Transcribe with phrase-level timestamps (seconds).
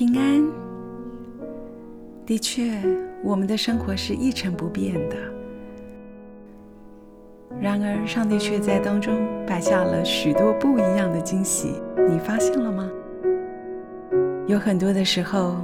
[0.00, 0.42] 平安。
[2.24, 2.72] 的确，
[3.22, 5.16] 我们的生活是一成不变的。
[7.60, 9.14] 然而，上帝却在当中
[9.46, 11.74] 摆下了许多不一样的惊喜，
[12.08, 12.90] 你发现了吗？
[14.46, 15.58] 有很多的时候，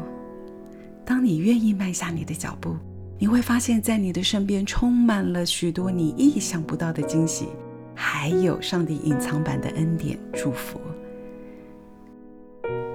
[1.02, 2.76] 当你愿意迈下你的脚步，
[3.18, 7.46] 你会发现在你的身边充满了许多你意想不到的惊喜，
[7.94, 10.78] 还有上帝隐藏版的恩典祝福。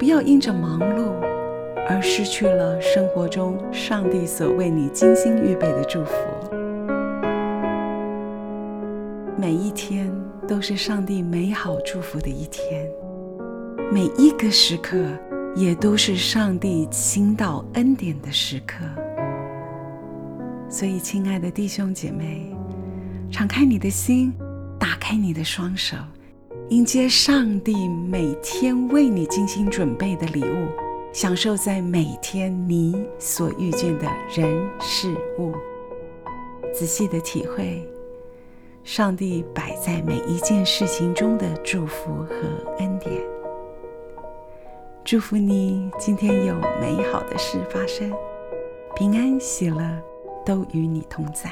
[0.01, 1.13] 不要因着忙碌
[1.87, 6.13] 而失去了生活中上帝所为你精心预备的祝福。
[9.37, 10.11] 每一天
[10.47, 12.89] 都是上帝美好祝福的一天，
[13.93, 14.97] 每一个时刻
[15.55, 18.77] 也都是上帝倾倒恩典的时刻。
[20.67, 22.51] 所以，亲爱的弟兄姐妹，
[23.29, 24.33] 敞开你的心，
[24.79, 25.95] 打开你的双手。
[26.71, 30.67] 迎接上帝每天为你精心准备的礼物，
[31.11, 34.47] 享受在每天你所遇见的人
[34.79, 35.51] 事物，
[36.73, 37.85] 仔细的体会
[38.85, 42.35] 上帝摆在每一件事情中的祝福和
[42.77, 43.21] 恩典。
[45.03, 48.09] 祝福你今天有美好的事发生，
[48.95, 50.01] 平安喜乐
[50.45, 51.51] 都与你同在。